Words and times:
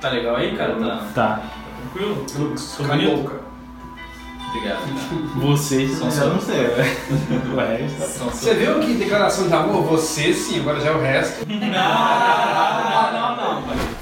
Tá 0.00 0.08
legal 0.10 0.36
aí, 0.36 0.56
cara? 0.56 0.74
Tá, 0.76 0.96
Tá. 1.14 1.36
tá 1.36 1.42
tranquilo? 1.92 2.24
A 2.78 2.82
bonito? 2.84 3.16
boca. 3.16 3.40
Obrigado, 4.48 4.80
cara. 4.88 4.94
Vocês 5.46 5.90
São 5.92 6.08
eu 6.08 6.30
não 6.34 6.40
sei. 6.40 6.66
O 7.52 7.56
resto. 7.56 8.02
São 8.18 8.28
Você 8.30 8.54
viu 8.54 8.80
que 8.80 8.94
declaração 8.94 9.46
de 9.48 9.54
amor? 9.54 9.82
Você 9.84 10.32
sim, 10.32 10.60
agora 10.60 10.80
já 10.80 10.90
é 10.90 10.94
o 10.94 11.00
resto. 11.00 11.44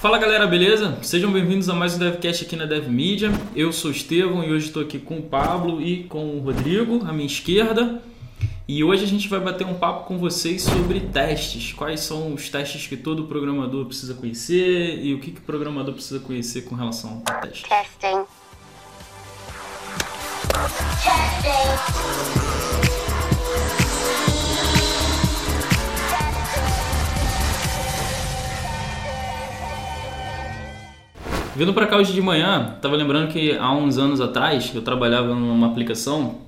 Fala 0.01 0.19
galera, 0.19 0.47
beleza? 0.47 0.97
Sejam 1.03 1.33
bem-vindos 1.33 1.69
a 1.69 1.75
mais 1.75 1.97
um 1.97 1.99
DevCast 1.99 2.45
aqui 2.45 2.55
na 2.55 2.67
DevMedia. 2.67 3.33
Eu 3.57 3.73
sou 3.73 3.91
o 3.91 3.95
Estevão 3.95 4.45
e 4.45 4.53
hoje 4.53 4.67
estou 4.69 4.81
aqui 4.83 4.99
com 5.01 5.19
o 5.19 5.23
Pablo 5.23 5.83
e 5.83 6.05
com 6.05 6.37
o 6.37 6.41
Rodrigo, 6.41 7.05
à 7.07 7.13
minha 7.13 7.27
esquerda. 7.27 8.01
E 8.71 8.85
hoje 8.85 9.03
a 9.03 9.07
gente 9.07 9.31
vai 9.31 9.41
bater 9.41 9.67
um 9.67 9.73
papo 9.73 10.05
com 10.05 10.19
vocês 10.19 10.61
sobre 10.61 11.01
testes. 11.01 11.73
Quais 11.73 12.01
são 12.01 12.35
os 12.35 12.51
testes 12.51 12.87
que 12.87 12.99
todo 12.99 13.25
programador 13.25 13.87
precisa 13.87 14.13
conhecer 14.13 15.03
e 15.03 15.15
o 15.15 15.21
que, 15.21 15.31
que 15.31 15.39
o 15.39 15.43
programador 15.43 15.95
precisa 15.95 16.21
conhecer 16.21 16.67
com 16.67 16.75
relação 16.75 17.23
a 17.25 17.33
testes. 17.33 17.63
Testing. 17.63 18.27
Testing. 21.03 21.69
Vindo 31.57 31.73
pra 31.73 31.87
cá 31.87 31.97
hoje 31.97 32.13
de 32.13 32.21
manhã, 32.21 32.77
tava 32.83 32.97
lembrando 32.97 33.33
que 33.33 33.57
há 33.57 33.73
uns 33.73 33.97
anos 33.97 34.21
atrás 34.21 34.71
eu 34.75 34.83
trabalhava 34.83 35.35
numa 35.35 35.69
aplicação 35.69 36.48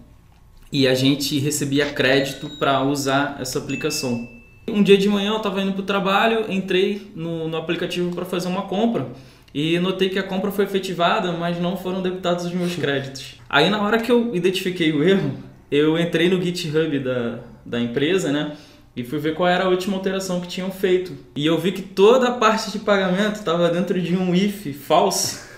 e 0.72 0.86
a 0.86 0.94
gente 0.94 1.38
recebia 1.38 1.92
crédito 1.92 2.48
para 2.58 2.82
usar 2.82 3.36
essa 3.40 3.58
aplicação. 3.58 4.28
Um 4.68 4.82
dia 4.82 4.96
de 4.96 5.08
manhã 5.08 5.32
eu 5.32 5.40
tava 5.40 5.60
indo 5.60 5.72
pro 5.72 5.82
trabalho, 5.82 6.46
entrei 6.48 7.10
no, 7.14 7.48
no 7.48 7.56
aplicativo 7.56 8.14
para 8.14 8.24
fazer 8.24 8.48
uma 8.48 8.62
compra 8.62 9.08
e 9.52 9.78
notei 9.80 10.08
que 10.08 10.18
a 10.18 10.22
compra 10.22 10.52
foi 10.52 10.64
efetivada, 10.64 11.32
mas 11.32 11.60
não 11.60 11.76
foram 11.76 12.00
debitados 12.00 12.44
os 12.44 12.52
meus 12.52 12.74
créditos. 12.76 13.34
Aí 13.48 13.68
na 13.68 13.82
hora 13.82 13.98
que 13.98 14.10
eu 14.10 14.34
identifiquei 14.34 14.92
o 14.92 15.02
erro, 15.02 15.32
eu 15.70 15.98
entrei 15.98 16.28
no 16.28 16.40
GitHub 16.40 16.98
da, 17.00 17.40
da 17.64 17.80
empresa, 17.80 18.30
né? 18.30 18.56
E 18.94 19.04
fui 19.04 19.18
ver 19.18 19.34
qual 19.34 19.48
era 19.48 19.64
a 19.64 19.68
última 19.68 19.96
alteração 19.96 20.40
que 20.40 20.48
tinham 20.48 20.70
feito. 20.70 21.12
E 21.36 21.46
eu 21.46 21.56
vi 21.58 21.72
que 21.72 21.82
toda 21.82 22.28
a 22.28 22.32
parte 22.32 22.72
de 22.72 22.80
pagamento 22.80 23.36
estava 23.36 23.68
dentro 23.70 24.00
de 24.00 24.16
um 24.16 24.34
if 24.34 24.66
false. 24.84 25.49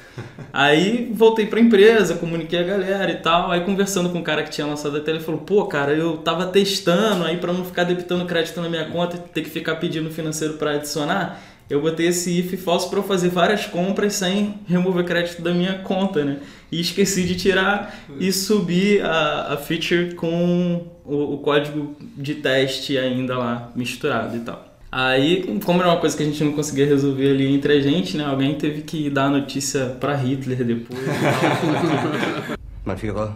Aí 0.52 1.10
voltei 1.14 1.46
pra 1.46 1.60
empresa, 1.60 2.16
comuniquei 2.16 2.58
a 2.58 2.62
galera 2.62 3.10
e 3.10 3.16
tal. 3.16 3.50
Aí 3.50 3.60
conversando 3.60 4.10
com 4.10 4.18
o 4.18 4.22
cara 4.22 4.42
que 4.42 4.50
tinha 4.50 4.66
lançado 4.66 4.96
a 4.96 5.00
tela, 5.00 5.16
ele 5.16 5.24
falou: 5.24 5.40
pô, 5.40 5.64
cara, 5.66 5.92
eu 5.92 6.18
tava 6.18 6.46
testando 6.46 7.24
aí 7.24 7.38
pra 7.38 7.52
não 7.52 7.64
ficar 7.64 7.84
debitando 7.84 8.24
crédito 8.26 8.60
na 8.60 8.68
minha 8.68 8.84
conta 8.86 9.16
e 9.16 9.20
ter 9.20 9.42
que 9.42 9.50
ficar 9.50 9.76
pedindo 9.76 10.10
financeiro 10.10 10.54
pra 10.54 10.72
adicionar. 10.72 11.40
Eu 11.70 11.80
botei 11.80 12.08
esse 12.08 12.38
if 12.38 12.62
falso 12.62 12.90
pra 12.90 12.98
eu 12.98 13.02
fazer 13.02 13.30
várias 13.30 13.64
compras 13.64 14.14
sem 14.14 14.56
remover 14.66 15.04
crédito 15.04 15.40
da 15.40 15.54
minha 15.54 15.78
conta, 15.78 16.22
né? 16.22 16.38
E 16.70 16.80
esqueci 16.80 17.24
de 17.24 17.34
tirar 17.34 17.94
e 18.18 18.30
subir 18.30 19.02
a, 19.02 19.54
a 19.54 19.56
feature 19.56 20.14
com 20.14 20.86
o, 21.04 21.34
o 21.34 21.38
código 21.38 21.96
de 22.16 22.34
teste 22.34 22.98
ainda 22.98 23.38
lá 23.38 23.72
misturado 23.74 24.36
e 24.36 24.40
tal. 24.40 24.71
Aí, 24.94 25.58
como 25.64 25.80
era 25.80 25.90
uma 25.90 25.98
coisa 25.98 26.14
que 26.14 26.22
a 26.22 26.26
gente 26.26 26.44
não 26.44 26.52
conseguia 26.52 26.84
resolver 26.84 27.30
ali 27.30 27.46
entre 27.46 27.78
a 27.78 27.80
gente, 27.80 28.14
né? 28.14 28.26
Alguém 28.26 28.58
teve 28.58 28.82
que 28.82 29.08
dar 29.08 29.24
a 29.24 29.30
notícia 29.30 29.96
pra 29.98 30.14
Hitler 30.14 30.62
depois. 30.62 31.00
Mein 32.84 32.98
Führer. 32.98 33.32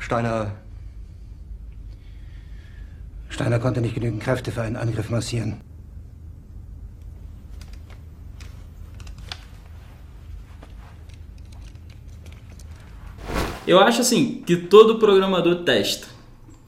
Steiner. 0.00 0.52
Steiner 3.28 3.58
konnte 3.58 3.80
nicht 3.80 3.96
genügend 3.96 4.22
Kräfte 4.22 4.52
für 4.52 4.62
einen 4.62 4.76
Angriff 4.76 5.10
massieren. 5.10 5.60
Eu 13.66 13.80
acho 13.80 14.02
assim 14.02 14.42
que 14.46 14.56
todo 14.56 15.00
programador 15.00 15.64
testa. 15.64 16.19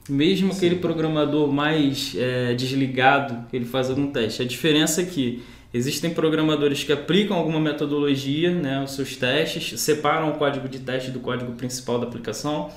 Mesmo 0.09 0.51
aquele 0.51 0.75
programador 0.75 1.47
mais 1.47 2.13
é, 2.17 2.53
desligado, 2.53 3.45
ele 3.53 3.65
faz 3.65 3.89
algum 3.89 4.07
teste. 4.07 4.41
A 4.41 4.45
diferença 4.45 5.01
é 5.01 5.05
que 5.05 5.41
existem 5.73 6.13
programadores 6.13 6.83
que 6.83 6.91
aplicam 6.91 7.37
alguma 7.37 7.59
metodologia, 7.59 8.51
né, 8.51 8.83
os 8.83 8.91
seus 8.91 9.15
testes, 9.15 9.79
separam 9.79 10.29
o 10.29 10.33
código 10.33 10.67
de 10.67 10.79
teste 10.79 11.09
do 11.09 11.19
código 11.19 11.53
principal 11.53 11.99
da 11.99 12.05
aplicação, 12.05 12.69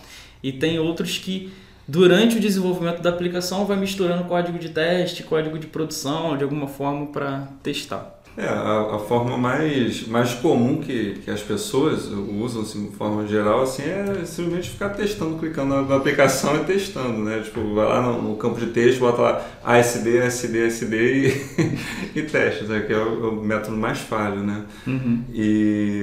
e 0.42 0.52
tem 0.52 0.78
outros 0.78 1.18
que 1.18 1.50
durante 1.86 2.36
o 2.36 2.40
desenvolvimento 2.40 3.02
da 3.02 3.10
aplicação 3.10 3.66
vai 3.66 3.76
misturando 3.76 4.24
código 4.24 4.58
de 4.58 4.68
teste, 4.68 5.22
código 5.24 5.58
de 5.58 5.66
produção, 5.66 6.36
de 6.36 6.44
alguma 6.44 6.68
forma 6.68 7.06
para 7.06 7.48
testar. 7.62 8.15
É, 8.38 8.46
a, 8.46 8.96
a 8.96 8.98
forma 8.98 9.38
mais, 9.38 10.06
mais 10.08 10.34
comum 10.34 10.78
que, 10.78 11.20
que 11.24 11.30
as 11.30 11.40
pessoas 11.40 12.06
usam, 12.08 12.60
assim, 12.62 12.90
de 12.90 12.94
forma 12.94 13.26
geral, 13.26 13.62
assim, 13.62 13.82
é 13.84 14.24
simplesmente 14.26 14.68
ficar 14.70 14.90
testando, 14.90 15.38
clicando 15.38 15.74
na, 15.74 15.80
na 15.82 15.96
aplicação 15.96 16.54
e 16.56 16.64
testando, 16.64 17.18
né? 17.24 17.40
Tipo, 17.42 17.74
vai 17.74 17.86
lá 17.86 18.02
no, 18.02 18.20
no 18.20 18.36
campo 18.36 18.60
de 18.60 18.66
texto, 18.66 18.98
bota 19.00 19.22
lá 19.22 19.46
ASD, 19.64 20.18
ASD, 20.18 20.64
ASD 20.64 20.94
e, 20.94 21.78
e 22.18 22.22
testa, 22.24 22.78
que 22.80 22.92
é 22.92 22.98
o, 22.98 23.40
o 23.40 23.44
método 23.44 23.76
mais 23.76 23.98
falho, 24.00 24.40
né? 24.42 24.64
Uhum. 24.86 25.24
E 25.32 26.02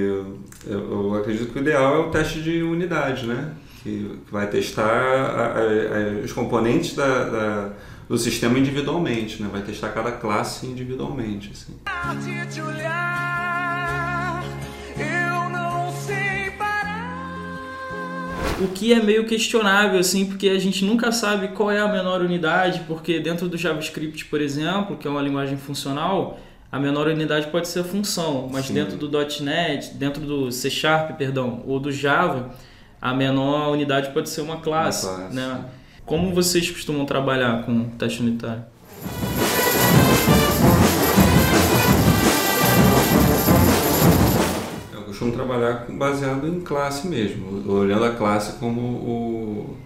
eu, 0.65 0.79
eu 0.91 1.15
acredito 1.15 1.51
que 1.53 1.59
o 1.59 1.61
ideal 1.61 1.95
é 1.95 1.99
o 1.99 2.09
teste 2.09 2.41
de 2.41 2.63
unidade, 2.63 3.27
né? 3.27 3.51
Que, 3.83 3.89
que 4.25 4.31
vai 4.31 4.47
testar 4.47 4.87
a- 4.89 5.59
a- 5.59 6.23
os 6.23 6.31
componentes 6.31 6.95
da, 6.95 7.25
da- 7.29 7.69
do 8.13 8.19
sistema 8.19 8.59
individualmente, 8.59 9.41
né? 9.41 9.49
Vai 9.51 9.63
testar 9.63 9.89
cada 9.89 10.11
classe 10.11 10.67
individualmente, 10.67 11.49
assim. 11.51 11.73
O 18.61 18.67
que 18.67 18.93
é 18.93 19.01
meio 19.01 19.25
questionável, 19.25 19.99
assim, 19.99 20.27
porque 20.27 20.47
a 20.49 20.59
gente 20.59 20.85
nunca 20.85 21.11
sabe 21.11 21.47
qual 21.49 21.71
é 21.71 21.79
a 21.79 21.87
menor 21.87 22.21
unidade, 22.21 22.81
porque 22.87 23.19
dentro 23.19 23.49
do 23.49 23.57
JavaScript, 23.57 24.25
por 24.25 24.39
exemplo, 24.39 24.95
que 24.95 25.07
é 25.07 25.09
uma 25.09 25.19
linguagem 25.19 25.57
funcional, 25.57 26.39
a 26.71 26.79
menor 26.79 27.07
unidade 27.07 27.47
pode 27.47 27.67
ser 27.67 27.79
a 27.79 27.83
função, 27.83 28.47
mas 28.51 28.67
Sim. 28.67 28.75
dentro 28.75 28.95
do 28.95 29.09
.NET, 29.41 29.95
dentro 29.95 30.21
do 30.21 30.51
C 30.51 30.69
Sharp, 30.69 31.17
perdão, 31.17 31.63
ou 31.65 31.79
do 31.79 31.91
Java, 31.91 32.51
a 33.01 33.11
menor 33.11 33.71
unidade 33.71 34.11
pode 34.11 34.29
ser 34.29 34.41
uma 34.41 34.57
classe, 34.57 35.07
Uma 35.07 35.15
classe. 35.15 35.35
né? 35.35 35.65
Como 36.05 36.33
vocês 36.33 36.69
costumam 36.69 37.05
trabalhar 37.05 37.63
com 37.65 37.89
teste 37.97 38.21
unitário? 38.21 38.63
Eu 44.93 45.01
costumo 45.03 45.31
trabalhar 45.31 45.85
baseado 45.89 46.47
em 46.47 46.59
classe 46.61 47.07
mesmo, 47.07 47.63
olhando 47.71 48.03
a 48.05 48.11
classe 48.11 48.57
como 48.59 48.79
o, 48.81 49.77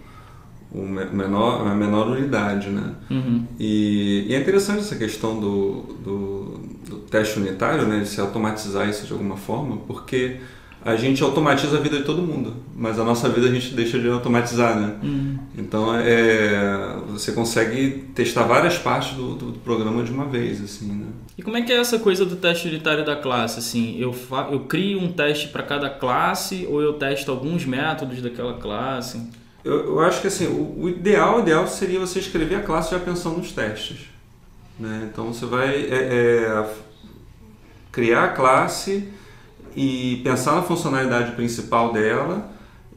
o 0.72 0.82
me- 0.82 1.04
menor, 1.06 1.66
a 1.66 1.74
menor 1.74 2.08
unidade, 2.08 2.68
né? 2.68 2.94
Uhum. 3.10 3.44
E, 3.58 4.26
e 4.28 4.34
é 4.34 4.40
interessante 4.40 4.80
essa 4.80 4.96
questão 4.96 5.38
do, 5.40 5.82
do, 6.04 6.60
do 6.88 6.96
teste 7.10 7.38
unitário, 7.38 7.86
né? 7.86 8.00
De 8.00 8.08
se 8.08 8.20
automatizar 8.20 8.88
isso 8.88 9.06
de 9.06 9.12
alguma 9.12 9.36
forma, 9.36 9.78
porque 9.86 10.36
a 10.84 10.94
gente 10.96 11.22
automatiza 11.22 11.76
a 11.78 11.80
vida 11.80 11.98
de 11.98 12.04
todo 12.04 12.22
mundo, 12.22 12.54
mas 12.76 12.98
a 12.98 13.04
nossa 13.04 13.28
vida 13.28 13.48
a 13.48 13.50
gente 13.52 13.74
deixa 13.74 13.98
de 13.98 14.08
automatizar, 14.08 14.78
né? 14.78 14.94
Então 15.58 15.92
é, 15.94 16.96
você 17.08 17.32
consegue 17.32 18.04
testar 18.14 18.44
várias 18.44 18.78
partes 18.78 19.14
do, 19.16 19.34
do, 19.34 19.50
do 19.52 19.58
programa 19.58 20.04
de 20.04 20.12
uma 20.12 20.24
vez, 20.24 20.62
assim, 20.62 20.86
né? 20.92 21.06
E 21.36 21.42
como 21.42 21.56
é 21.56 21.62
que 21.62 21.72
é 21.72 21.76
essa 21.76 21.98
coisa 21.98 22.24
do 22.24 22.36
teste 22.36 22.68
unitário 22.68 23.04
da 23.04 23.16
classe? 23.16 23.58
Assim, 23.58 23.98
eu, 23.98 24.12
fa 24.12 24.48
eu 24.50 24.60
crio 24.60 25.00
um 25.00 25.12
teste 25.12 25.48
para 25.48 25.62
cada 25.62 25.90
classe 25.90 26.66
ou 26.70 26.80
eu 26.80 26.94
testo 26.94 27.30
alguns 27.30 27.64
métodos 27.64 28.22
daquela 28.22 28.54
classe? 28.54 29.20
Eu, 29.64 29.86
eu 29.86 30.00
acho 30.00 30.20
que 30.20 30.28
assim, 30.28 30.46
o, 30.46 30.84
o 30.84 30.88
ideal, 30.88 31.38
o 31.38 31.40
ideal 31.40 31.66
seria 31.66 31.98
você 31.98 32.20
escrever 32.20 32.54
a 32.54 32.62
classe 32.62 32.92
já 32.92 32.98
pensando 33.00 33.38
nos 33.38 33.52
testes. 33.52 34.06
Né? 34.78 35.08
Então 35.10 35.32
você 35.32 35.44
vai 35.44 35.74
é, 35.74 35.88
é, 35.90 36.70
criar 37.90 38.24
a 38.24 38.28
classe 38.28 39.08
e 39.74 40.20
pensar 40.22 40.54
na 40.54 40.62
funcionalidade 40.62 41.32
principal 41.32 41.92
dela 41.92 42.50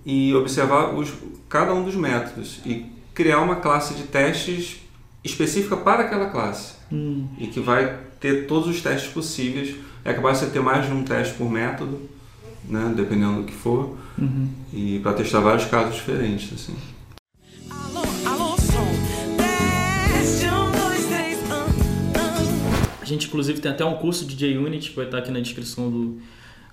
e 0.06 0.34
observar 0.36 0.96
os, 0.96 1.12
cada 1.52 1.74
um 1.74 1.84
dos 1.84 1.96
métodos 1.96 2.62
e 2.66 2.86
criar 3.14 3.42
uma 3.42 3.58
classe 3.58 3.94
de 3.94 4.04
testes 4.04 4.78
específica 5.22 5.76
para 5.76 6.04
aquela 6.04 6.30
classe 6.30 6.76
e 7.38 7.48
que 7.48 7.60
vai 7.60 8.00
ter 8.22 8.48
todos 8.48 8.70
os 8.70 8.82
testes 8.82 9.12
possíveis. 9.12 9.76
É 10.04 10.14
capaz 10.14 10.40
de 10.40 10.46
você 10.46 10.52
ter 10.52 10.62
mais 10.62 10.88
de 10.88 10.94
um 10.94 11.04
teste 11.04 11.36
por 11.36 11.52
método, 11.52 12.10
né? 12.64 12.92
dependendo 12.96 13.42
do 13.42 13.44
que 13.44 13.54
for, 13.54 13.98
e 14.74 15.00
para 15.00 15.14
testar 15.14 15.42
vários 15.42 15.66
casos 15.66 15.96
diferentes. 15.96 16.54
Assim. 16.54 16.76
A 23.02 23.06
gente, 23.06 23.28
inclusive, 23.28 23.60
tem 23.60 23.72
até 23.72 23.84
um 23.84 23.96
curso 23.96 24.26
de 24.26 24.54
JUnit 24.54 24.92
que 24.92 24.96
vai 24.96 25.04
estar 25.04 25.18
aqui 25.18 25.32
na 25.32 25.42
descrição 25.42 25.92
do, 25.92 26.22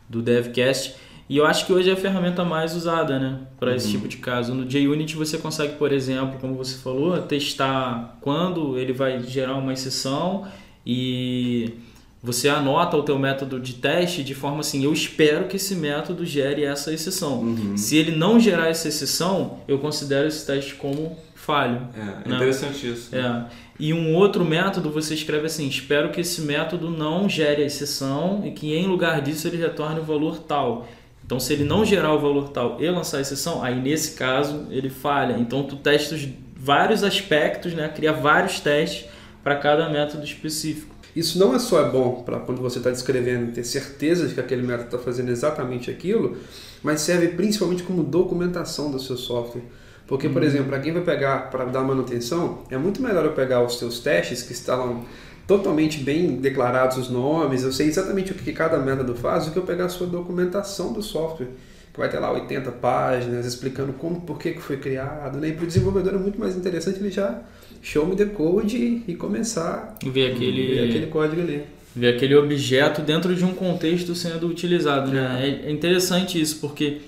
do 0.08 0.22
DevCast. 0.22 0.94
E 1.28 1.36
eu 1.36 1.44
acho 1.46 1.66
que 1.66 1.72
hoje 1.72 1.90
é 1.90 1.92
a 1.92 1.96
ferramenta 1.96 2.44
mais 2.44 2.74
usada, 2.74 3.18
né, 3.18 3.38
para 3.60 3.76
esse 3.76 3.90
tipo 3.90 4.08
de 4.08 4.16
caso. 4.16 4.54
No 4.54 4.68
JUnit 4.70 5.14
você 5.14 5.36
consegue, 5.36 5.74
por 5.74 5.92
exemplo, 5.92 6.38
como 6.40 6.54
você 6.54 6.76
falou, 6.78 7.20
testar 7.22 8.16
quando 8.22 8.78
ele 8.78 8.92
vai 8.94 9.22
gerar 9.22 9.54
uma 9.56 9.72
exceção 9.72 10.46
e 10.86 11.74
Você 12.20 12.48
anota 12.48 12.96
o 12.96 13.02
teu 13.04 13.16
método 13.16 13.60
de 13.60 13.74
teste 13.74 14.24
de 14.24 14.34
forma 14.34 14.60
assim, 14.60 14.84
eu 14.84 14.92
espero 14.92 15.46
que 15.46 15.54
esse 15.56 15.76
método 15.76 16.24
gere 16.26 16.64
essa 16.64 16.92
exceção. 16.92 17.40
Uhum. 17.40 17.76
Se 17.76 17.96
ele 17.96 18.10
não 18.16 18.40
gerar 18.40 18.68
essa 18.68 18.88
exceção, 18.88 19.60
eu 19.68 19.78
considero 19.78 20.26
esse 20.26 20.44
teste 20.44 20.74
como 20.74 21.16
falho. 21.36 21.80
É, 21.94 22.00
é 22.00 22.28
Não. 22.28 22.36
interessante 22.36 22.90
isso. 22.90 23.14
É. 23.14 23.44
E 23.78 23.92
um 23.92 24.16
outro 24.16 24.44
método 24.44 24.90
você 24.90 25.14
escreve 25.14 25.46
assim: 25.46 25.68
espero 25.68 26.10
que 26.10 26.20
esse 26.20 26.40
método 26.40 26.90
não 26.90 27.28
gere 27.28 27.62
a 27.62 27.66
exceção 27.66 28.42
e 28.44 28.50
que 28.50 28.74
em 28.74 28.86
lugar 28.88 29.22
disso 29.22 29.46
ele 29.46 29.56
retorne 29.56 30.00
o 30.00 30.04
valor 30.04 30.38
tal. 30.40 30.88
Então, 31.28 31.38
se 31.38 31.52
ele 31.52 31.64
não 31.64 31.84
gerar 31.84 32.14
o 32.14 32.18
valor 32.18 32.48
tal 32.48 32.80
e 32.80 32.90
lançar 32.90 33.18
a 33.18 33.20
exceção, 33.20 33.62
aí 33.62 33.78
nesse 33.78 34.12
caso 34.12 34.64
ele 34.70 34.88
falha. 34.88 35.36
Então, 35.38 35.62
tu 35.62 35.76
testa 35.76 36.14
os 36.14 36.26
vários 36.56 37.04
aspectos, 37.04 37.74
né? 37.74 37.86
cria 37.94 38.14
vários 38.14 38.60
testes 38.60 39.04
para 39.44 39.54
cada 39.56 39.90
método 39.90 40.24
específico. 40.24 40.94
Isso 41.14 41.38
não 41.38 41.54
é 41.54 41.58
só 41.58 41.86
é 41.86 41.90
bom 41.90 42.22
para 42.22 42.38
quando 42.38 42.62
você 42.62 42.78
está 42.78 42.88
descrevendo 42.88 43.52
ter 43.52 43.62
certeza 43.62 44.26
de 44.26 44.32
que 44.32 44.40
aquele 44.40 44.62
método 44.62 44.86
está 44.86 44.98
fazendo 44.98 45.28
exatamente 45.28 45.90
aquilo, 45.90 46.38
mas 46.82 47.02
serve 47.02 47.28
principalmente 47.28 47.82
como 47.82 48.02
documentação 48.02 48.90
do 48.90 48.98
seu 48.98 49.18
software. 49.18 49.64
Porque, 50.06 50.30
por 50.30 50.42
exemplo, 50.42 50.68
para 50.68 50.78
quem 50.78 50.94
vai 50.94 51.02
pegar 51.02 51.50
para 51.50 51.66
dar 51.66 51.82
manutenção, 51.82 52.62
é 52.70 52.78
muito 52.78 53.02
melhor 53.02 53.26
eu 53.26 53.32
pegar 53.32 53.62
os 53.62 53.78
seus 53.78 54.00
testes 54.00 54.42
que 54.42 54.54
estavam 54.54 55.04
totalmente 55.48 56.00
bem 56.00 56.36
declarados 56.36 56.98
os 56.98 57.08
nomes, 57.08 57.62
eu 57.62 57.72
sei 57.72 57.86
exatamente 57.86 58.32
o 58.32 58.34
que 58.34 58.52
cada 58.52 58.76
método 58.76 59.14
faz, 59.14 59.46
do 59.46 59.50
que 59.50 59.58
eu 59.58 59.62
pegar 59.62 59.86
a 59.86 59.88
sua 59.88 60.06
documentação 60.06 60.92
do 60.92 61.02
software, 61.02 61.48
que 61.90 61.98
vai 61.98 62.06
ter 62.10 62.18
lá 62.18 62.30
80 62.30 62.70
páginas 62.72 63.46
explicando 63.46 63.94
como, 63.94 64.20
por 64.20 64.38
que, 64.38 64.52
que 64.52 64.60
foi 64.60 64.76
criado. 64.76 65.38
Né? 65.38 65.48
E 65.48 65.52
para 65.52 65.64
o 65.64 65.66
desenvolvedor 65.66 66.14
é 66.14 66.18
muito 66.18 66.38
mais 66.38 66.54
interessante 66.54 67.00
ele 67.00 67.10
já 67.10 67.40
show 67.80 68.06
me 68.06 68.14
the 68.14 68.26
code 68.26 69.02
e, 69.08 69.14
começar 69.14 69.96
Ver 70.04 70.32
a 70.32 70.34
aquele, 70.34 70.66
ver 70.66 70.90
aquele 70.90 71.06
código 71.06 71.40
ali. 71.40 71.64
ver 71.96 72.14
aquele 72.14 72.36
objeto 72.36 73.00
dentro 73.00 73.34
de 73.34 73.42
um 73.42 73.54
contexto 73.54 74.14
sendo 74.14 74.46
utilizado. 74.48 75.10
Né? 75.10 75.62
É, 75.64 75.68
é 75.68 75.72
interessante 75.72 76.38
isso, 76.38 76.60
porque 76.60 76.98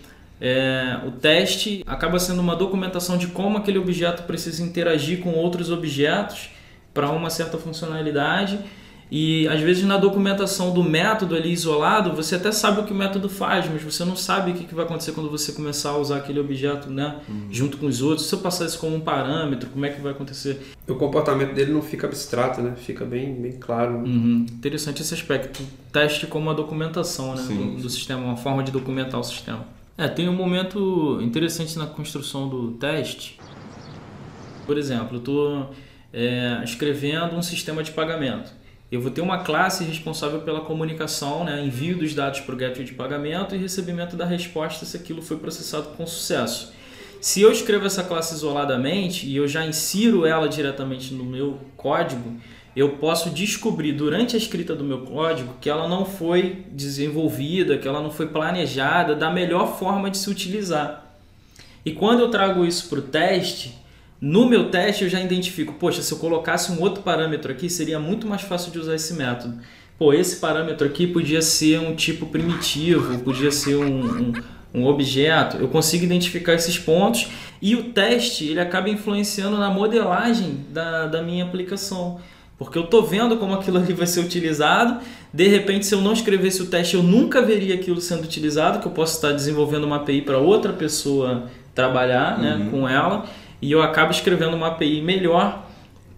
é, 0.40 0.98
o 1.06 1.10
teste 1.10 1.84
acaba 1.86 2.18
sendo 2.18 2.40
uma 2.40 2.56
documentação 2.56 3.18
de 3.18 3.26
como 3.26 3.58
aquele 3.58 3.78
objeto 3.78 4.22
precisa 4.22 4.62
interagir 4.62 5.20
com 5.20 5.32
outros 5.34 5.70
objetos 5.70 6.48
para 6.92 7.10
uma 7.10 7.30
certa 7.30 7.58
funcionalidade. 7.58 8.58
E 9.10 9.48
às 9.48 9.60
vezes 9.60 9.82
na 9.84 9.96
documentação 9.96 10.72
do 10.72 10.84
método 10.84 11.34
ali 11.34 11.50
isolado, 11.50 12.14
você 12.14 12.36
até 12.36 12.52
sabe 12.52 12.80
o 12.80 12.84
que 12.84 12.92
o 12.92 12.94
método 12.94 13.28
faz, 13.28 13.68
mas 13.68 13.82
você 13.82 14.04
não 14.04 14.14
sabe 14.14 14.52
o 14.52 14.54
que 14.54 14.72
vai 14.72 14.84
acontecer 14.84 15.12
quando 15.12 15.28
você 15.28 15.50
começar 15.50 15.90
a 15.90 15.98
usar 15.98 16.18
aquele 16.18 16.38
objeto 16.38 16.88
né, 16.88 17.16
junto 17.50 17.76
com 17.76 17.86
os 17.86 18.00
outros. 18.00 18.28
Se 18.28 18.34
eu 18.34 18.38
passar 18.38 18.66
isso 18.66 18.78
como 18.78 18.94
um 18.94 19.00
parâmetro, 19.00 19.68
como 19.70 19.84
é 19.84 19.88
que 19.88 20.00
vai 20.00 20.12
acontecer? 20.12 20.74
O 20.86 20.94
comportamento 20.94 21.54
dele 21.54 21.72
não 21.72 21.82
fica 21.82 22.06
abstrato, 22.06 22.62
né? 22.62 22.74
Fica 22.76 23.04
bem, 23.04 23.34
bem 23.34 23.52
claro. 23.52 24.00
né? 24.00 24.08
Uhum. 24.08 24.46
Interessante 24.48 25.02
esse 25.02 25.12
aspecto. 25.12 25.60
Teste 25.92 26.28
como 26.28 26.46
uma 26.46 26.54
documentação 26.54 27.34
né, 27.34 27.42
Sim. 27.42 27.74
do, 27.76 27.82
do 27.82 27.90
sistema, 27.90 28.22
uma 28.22 28.36
forma 28.36 28.62
de 28.62 28.70
documentar 28.70 29.18
o 29.18 29.24
sistema. 29.24 29.66
É, 29.98 30.06
tem 30.06 30.28
um 30.28 30.34
momento 30.34 31.18
interessante 31.20 31.76
na 31.76 31.86
construção 31.86 32.48
do 32.48 32.72
teste. 32.72 33.40
Por 34.66 34.78
exemplo, 34.78 35.16
eu 35.16 35.18
estou 35.18 35.70
escrevendo 36.64 37.36
um 37.36 37.42
sistema 37.42 37.82
de 37.82 37.90
pagamento. 37.92 38.52
Eu 38.90 39.00
vou 39.00 39.10
ter 39.10 39.20
uma 39.20 39.44
classe 39.44 39.84
responsável 39.84 40.40
pela 40.40 40.62
comunicação, 40.62 41.44
né, 41.44 41.64
envio 41.64 41.96
dos 41.96 42.12
dados 42.12 42.40
para 42.40 42.54
o 42.54 42.58
gateway 42.58 42.84
de 42.84 42.92
pagamento 42.92 43.54
e 43.54 43.58
recebimento 43.58 44.16
da 44.16 44.24
resposta 44.24 44.84
se 44.84 44.96
aquilo 44.96 45.22
foi 45.22 45.36
processado 45.36 45.90
com 45.96 46.04
sucesso. 46.04 46.72
Se 47.20 47.40
eu 47.40 47.52
escrevo 47.52 47.86
essa 47.86 48.02
classe 48.02 48.34
isoladamente 48.34 49.26
e 49.26 49.36
eu 49.36 49.46
já 49.46 49.64
insiro 49.64 50.26
ela 50.26 50.48
diretamente 50.48 51.14
no 51.14 51.22
meu 51.22 51.60
código, 51.76 52.40
eu 52.74 52.96
posso 52.96 53.30
descobrir 53.30 53.92
durante 53.92 54.34
a 54.34 54.38
escrita 54.38 54.74
do 54.74 54.82
meu 54.82 55.02
código 55.02 55.54
que 55.60 55.68
ela 55.68 55.86
não 55.86 56.04
foi 56.04 56.64
desenvolvida, 56.72 57.78
que 57.78 57.86
ela 57.86 58.00
não 58.00 58.10
foi 58.10 58.26
planejada 58.26 59.14
da 59.14 59.30
melhor 59.30 59.78
forma 59.78 60.10
de 60.10 60.18
se 60.18 60.30
utilizar. 60.30 61.14
E 61.84 61.92
quando 61.92 62.20
eu 62.20 62.30
trago 62.30 62.64
isso 62.64 62.88
para 62.88 62.98
o 62.98 63.02
teste, 63.02 63.78
no 64.20 64.48
meu 64.48 64.70
teste 64.70 65.04
eu 65.04 65.10
já 65.10 65.20
identifico, 65.20 65.74
poxa, 65.74 66.02
se 66.02 66.12
eu 66.12 66.18
colocasse 66.18 66.70
um 66.70 66.80
outro 66.80 67.02
parâmetro 67.02 67.50
aqui, 67.50 67.70
seria 67.70 67.98
muito 67.98 68.26
mais 68.26 68.42
fácil 68.42 68.70
de 68.70 68.78
usar 68.78 68.94
esse 68.94 69.14
método. 69.14 69.58
Pô, 69.98 70.12
esse 70.12 70.36
parâmetro 70.36 70.86
aqui 70.86 71.06
podia 71.06 71.40
ser 71.40 71.80
um 71.80 71.94
tipo 71.94 72.26
primitivo, 72.26 73.18
podia 73.20 73.50
ser 73.50 73.76
um, 73.76 74.00
um, 74.00 74.32
um 74.74 74.86
objeto. 74.86 75.56
Eu 75.56 75.68
consigo 75.68 76.04
identificar 76.04 76.54
esses 76.54 76.78
pontos 76.78 77.28
e 77.60 77.74
o 77.74 77.84
teste 77.92 78.46
ele 78.46 78.60
acaba 78.60 78.88
influenciando 78.88 79.58
na 79.58 79.70
modelagem 79.70 80.64
da, 80.70 81.06
da 81.06 81.22
minha 81.22 81.44
aplicação. 81.44 82.18
Porque 82.58 82.76
eu 82.76 82.84
estou 82.84 83.02
vendo 83.02 83.38
como 83.38 83.54
aquilo 83.54 83.78
ali 83.78 83.94
vai 83.94 84.06
ser 84.06 84.20
utilizado. 84.20 85.00
De 85.32 85.48
repente, 85.48 85.86
se 85.86 85.94
eu 85.94 86.00
não 86.02 86.12
escrevesse 86.12 86.60
o 86.60 86.66
teste, 86.66 86.94
eu 86.94 87.02
nunca 87.02 87.40
veria 87.40 87.74
aquilo 87.74 88.00
sendo 88.02 88.24
utilizado, 88.24 88.80
que 88.80 88.86
eu 88.86 88.92
posso 88.92 89.16
estar 89.16 89.32
desenvolvendo 89.32 89.84
uma 89.84 89.96
API 89.96 90.20
para 90.20 90.36
outra 90.36 90.72
pessoa 90.72 91.50
trabalhar 91.74 92.38
né, 92.38 92.68
com 92.70 92.86
ela. 92.86 93.24
E 93.62 93.70
eu 93.70 93.82
acabo 93.82 94.10
escrevendo 94.10 94.56
uma 94.56 94.68
API 94.68 95.02
melhor 95.02 95.66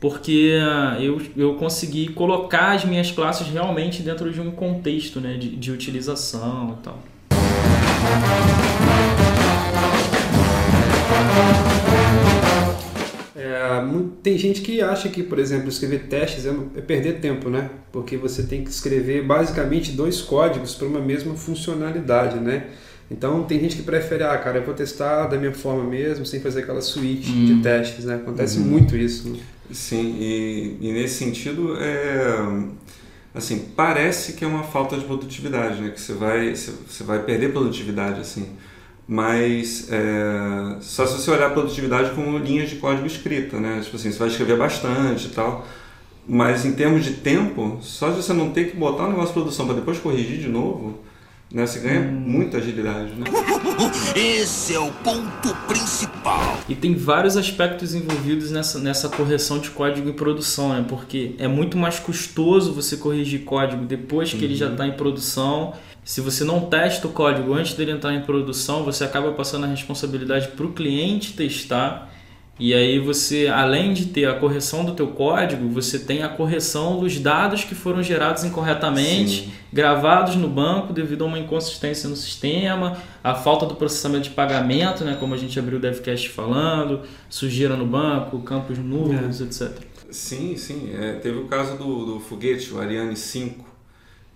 porque 0.02 0.58
ah, 0.60 0.96
eu, 1.00 1.22
eu 1.36 1.54
consegui 1.54 2.08
colocar 2.08 2.72
as 2.72 2.84
minhas 2.84 3.12
classes 3.12 3.46
realmente 3.46 4.02
dentro 4.02 4.32
de 4.32 4.40
um 4.40 4.50
contexto 4.50 5.20
né, 5.20 5.34
de, 5.34 5.54
de 5.54 5.70
utilização 5.70 6.76
e 6.78 6.82
tal. 6.82 6.98
É, 13.36 13.84
tem 14.22 14.36
gente 14.36 14.60
que 14.60 14.80
acha 14.80 15.08
que, 15.08 15.22
por 15.22 15.38
exemplo, 15.38 15.68
escrever 15.68 16.08
testes 16.08 16.46
é, 16.46 16.50
é 16.76 16.80
perder 16.80 17.20
tempo, 17.20 17.48
né? 17.48 17.70
Porque 17.92 18.16
você 18.16 18.42
tem 18.42 18.64
que 18.64 18.70
escrever 18.70 19.24
basicamente 19.24 19.92
dois 19.92 20.20
códigos 20.20 20.74
para 20.74 20.88
uma 20.88 21.00
mesma 21.00 21.34
funcionalidade, 21.34 22.40
né? 22.40 22.66
Então 23.12 23.44
tem 23.44 23.60
gente 23.60 23.76
que 23.76 23.82
prefere, 23.82 24.24
ah, 24.24 24.36
cara, 24.38 24.58
eu 24.58 24.64
vou 24.64 24.74
testar 24.74 25.26
da 25.26 25.36
minha 25.36 25.52
forma 25.52 25.84
mesmo, 25.84 26.24
sem 26.24 26.40
fazer 26.40 26.62
aquela 26.62 26.80
suíte 26.80 27.30
de 27.30 27.62
testes, 27.62 28.06
né? 28.06 28.14
Acontece 28.16 28.58
muito 28.58 28.96
isso. 28.96 29.28
né? 29.28 29.38
Sim, 29.70 30.16
e, 30.18 30.78
e 30.80 30.92
nesse 30.92 31.16
sentido, 31.16 31.76
é, 31.78 32.36
assim, 33.34 33.66
parece 33.76 34.32
que 34.32 34.44
é 34.44 34.48
uma 34.48 34.62
falta 34.64 34.96
de 34.96 35.04
produtividade, 35.04 35.80
né? 35.80 35.90
Que 35.90 36.00
você 36.00 36.14
vai, 36.14 36.54
você 36.54 36.72
você 36.88 37.04
vai 37.04 37.22
perder 37.22 37.52
produtividade, 37.52 38.20
assim. 38.20 38.46
Mas 39.06 39.88
é, 39.90 40.76
só 40.80 41.04
se 41.06 41.20
você 41.20 41.30
olhar 41.30 41.48
a 41.48 41.50
produtividade 41.50 42.14
como 42.14 42.38
linhas 42.38 42.70
de 42.70 42.76
código 42.76 43.06
escrita, 43.06 43.58
né? 43.60 43.80
Tipo 43.84 43.96
assim, 43.96 44.10
você 44.10 44.18
vai 44.18 44.28
escrever 44.28 44.56
bastante 44.56 45.26
e 45.26 45.30
tal. 45.30 45.66
Mas 46.26 46.64
em 46.64 46.72
termos 46.72 47.04
de 47.04 47.14
tempo, 47.14 47.78
só 47.82 48.08
de 48.10 48.16
você 48.16 48.32
não 48.32 48.50
ter 48.52 48.70
que 48.70 48.76
botar 48.76 49.04
o 49.04 49.08
negócio 49.08 49.28
de 49.28 49.34
produção 49.34 49.66
para 49.66 49.74
depois 49.74 49.98
corrigir 49.98 50.38
de 50.38 50.48
novo, 50.48 51.00
né? 51.52 51.66
Você 51.66 51.80
ganha 51.80 52.00
muita 52.00 52.56
agilidade, 52.56 53.12
né? 53.14 53.26
Esse 54.16 54.74
é 54.74 54.80
o 54.80 54.90
ponto 54.90 55.54
principal. 55.68 56.58
E 56.68 56.74
tem 56.74 56.94
vários 56.94 57.36
aspectos 57.36 57.94
envolvidos 57.94 58.50
nessa, 58.50 58.78
nessa 58.78 59.08
correção 59.08 59.58
de 59.58 59.70
código 59.70 60.08
em 60.08 60.12
produção, 60.12 60.70
né? 60.70 60.84
Porque 60.88 61.34
é 61.38 61.46
muito 61.46 61.76
mais 61.76 61.98
custoso 61.98 62.72
você 62.72 62.96
corrigir 62.96 63.44
código 63.44 63.84
depois 63.84 64.32
que 64.32 64.44
ele 64.44 64.54
já 64.54 64.70
está 64.70 64.86
em 64.86 64.92
produção. 64.92 65.74
Se 66.04 66.20
você 66.20 66.42
não 66.42 66.60
testa 66.62 67.06
o 67.06 67.12
código 67.12 67.52
antes 67.54 67.74
dele 67.74 67.92
entrar 67.92 68.14
em 68.14 68.22
produção, 68.22 68.82
você 68.82 69.04
acaba 69.04 69.32
passando 69.32 69.64
a 69.64 69.68
responsabilidade 69.68 70.48
para 70.48 70.66
o 70.66 70.72
cliente 70.72 71.34
testar. 71.34 72.11
E 72.58 72.74
aí 72.74 72.98
você, 72.98 73.48
além 73.48 73.92
de 73.92 74.06
ter 74.06 74.26
a 74.26 74.34
correção 74.34 74.84
do 74.84 74.94
teu 74.94 75.08
código, 75.08 75.68
você 75.68 75.98
tem 75.98 76.22
a 76.22 76.28
correção 76.28 77.00
dos 77.00 77.18
dados 77.18 77.64
que 77.64 77.74
foram 77.74 78.02
gerados 78.02 78.44
incorretamente, 78.44 79.44
Sim. 79.44 79.52
gravados 79.72 80.36
no 80.36 80.48
banco 80.48 80.92
devido 80.92 81.24
a 81.24 81.26
uma 81.26 81.38
inconsistência 81.38 82.08
no 82.08 82.14
sistema, 82.14 82.98
a 83.24 83.34
falta 83.34 83.64
do 83.64 83.74
processamento 83.74 84.24
de 84.24 84.30
pagamento, 84.30 85.02
né, 85.02 85.16
como 85.18 85.34
a 85.34 85.38
gente 85.38 85.58
abriu 85.58 85.78
o 85.78 85.80
DevCast 85.80 86.28
falando, 86.28 87.00
sujeira 87.28 87.74
no 87.74 87.86
banco, 87.86 88.38
campos 88.40 88.78
nulos, 88.78 89.40
etc. 89.40 89.78
Sim, 90.10 90.56
sim. 90.56 90.90
É, 90.94 91.14
teve 91.14 91.38
o 91.38 91.46
caso 91.46 91.76
do, 91.78 92.04
do 92.04 92.20
foguete, 92.20 92.72
o 92.74 92.78
Ariane 92.78 93.16
5, 93.16 93.64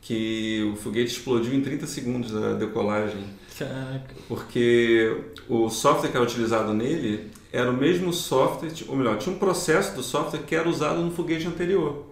que 0.00 0.68
o 0.72 0.76
foguete 0.76 1.12
explodiu 1.12 1.52
em 1.54 1.60
30 1.60 1.86
segundos 1.86 2.32
da 2.32 2.54
decolagem. 2.54 3.20
Caraca. 3.58 4.14
porque 4.28 5.16
o 5.48 5.70
software 5.70 6.10
que 6.10 6.16
era 6.16 6.26
utilizado 6.26 6.74
nele 6.74 7.30
era 7.52 7.70
o 7.70 7.76
mesmo 7.76 8.12
software, 8.12 8.72
ou 8.88 8.96
melhor, 8.96 9.18
tinha 9.18 9.34
um 9.34 9.38
processo 9.38 9.94
do 9.94 10.02
software 10.02 10.40
que 10.40 10.54
era 10.54 10.68
usado 10.68 11.00
no 11.00 11.10
foguete 11.10 11.46
anterior. 11.46 12.06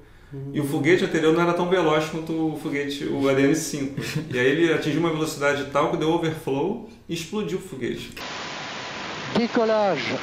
E 0.52 0.60
o 0.60 0.64
foguete 0.64 1.04
anterior 1.04 1.32
não 1.32 1.40
era 1.40 1.52
tão 1.52 1.68
veloz 1.68 2.06
quanto 2.06 2.32
o 2.32 2.58
foguete, 2.60 3.04
o 3.04 3.28
Ariane 3.28 3.54
5. 3.54 4.00
E 4.32 4.38
aí 4.38 4.46
ele 4.46 4.72
atingiu 4.72 5.00
uma 5.00 5.10
velocidade 5.10 5.66
tal 5.70 5.92
que 5.92 5.96
deu 5.96 6.10
overflow 6.10 6.88
e 7.08 7.14
explodiu 7.14 7.58
o 7.58 7.60
foguete. 7.60 8.12
Décollage. 9.36 10.16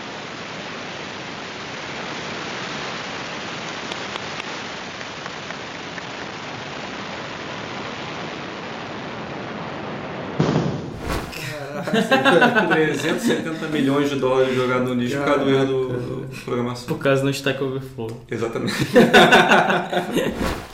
Caraca, 11.33 11.50
370 12.69 13.67
milhões 13.67 14.09
de 14.09 14.15
dólares 14.15 14.55
jogados 14.55 14.87
no 14.87 14.93
lixo 14.95 15.17
por 15.17 15.25
causa 15.25 15.43
do 15.43 15.49
erro 15.49 15.65
do, 15.65 15.87
do 15.87 16.27
programação. 16.43 16.87
Por 16.87 16.97
causa 16.97 17.21
do 17.21 17.29
Stack 17.29 17.63
Overflow. 17.63 18.25
Exatamente. 18.29 18.73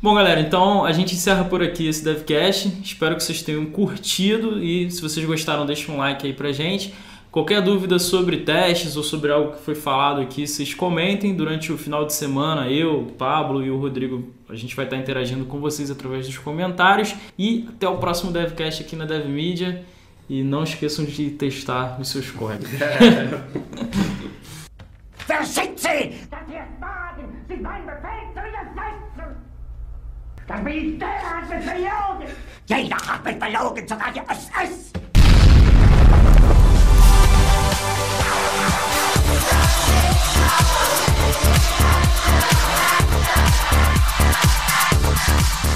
Bom, 0.00 0.14
galera, 0.14 0.40
então 0.40 0.84
a 0.84 0.92
gente 0.92 1.14
encerra 1.14 1.44
por 1.44 1.62
aqui 1.62 1.88
esse 1.88 2.04
DevCast. 2.04 2.80
Espero 2.84 3.16
que 3.16 3.22
vocês 3.24 3.42
tenham 3.42 3.64
curtido 3.66 4.62
e 4.62 4.90
se 4.90 5.00
vocês 5.02 5.24
gostaram, 5.26 5.64
deixa 5.66 5.90
um 5.90 5.96
like 5.96 6.26
aí 6.26 6.32
pra 6.32 6.52
gente. 6.52 6.94
Qualquer 7.36 7.60
dúvida 7.60 7.98
sobre 7.98 8.38
testes 8.38 8.96
ou 8.96 9.02
sobre 9.02 9.30
algo 9.30 9.52
que 9.52 9.62
foi 9.62 9.74
falado 9.74 10.20
aqui, 10.20 10.46
vocês 10.46 10.72
comentem 10.72 11.34
durante 11.34 11.72
o 11.72 11.76
final 11.76 12.06
de 12.06 12.14
semana. 12.14 12.70
Eu, 12.70 13.00
o 13.00 13.06
Pablo 13.12 13.62
e 13.64 13.70
o 13.70 13.78
Rodrigo, 13.78 14.32
a 14.48 14.54
gente 14.54 14.76
vai 14.76 14.86
estar 14.86 14.96
interagindo 14.96 15.44
com 15.44 15.60
vocês 15.60 15.90
através 15.90 16.26
dos 16.26 16.38
comentários. 16.38 17.14
E 17.38 17.66
até 17.68 17.88
o 17.88 17.98
próximo 17.98 18.32
DevCast 18.32 18.82
aqui 18.82 18.96
na 18.96 19.04
DevMedia. 19.04 19.84
E 20.28 20.42
não 20.42 20.64
esqueçam 20.64 21.04
de 21.04 21.30
testar 21.30 22.00
os 22.00 22.08
seus 22.08 22.30
códigos. 22.30 22.70
Verschickt! 25.26 25.86